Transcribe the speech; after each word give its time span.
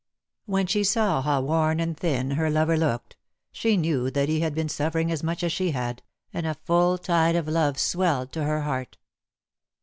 When 0.47 0.65
she 0.65 0.83
saw 0.83 1.21
how 1.21 1.41
worn 1.41 1.79
and 1.79 1.95
thin 1.95 2.31
her 2.31 2.49
lover 2.49 2.75
looked, 2.75 3.17
she 3.51 3.77
knew 3.77 4.09
that 4.09 4.29
he 4.29 4.39
had 4.39 4.55
been 4.55 4.67
suffering 4.67 5.11
as 5.11 5.21
much 5.21 5.43
as 5.43 5.53
she 5.53 5.69
had, 5.73 6.01
and 6.33 6.47
a 6.47 6.55
full 6.55 6.97
tide 6.97 7.35
of 7.35 7.47
love 7.47 7.77
swelled 7.77 8.31
to 8.31 8.43
her 8.45 8.61
heart. 8.63 8.97